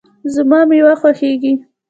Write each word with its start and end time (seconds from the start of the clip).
زما 0.33 0.59
مېوه 0.69 0.93
خوښیږي 1.01 1.53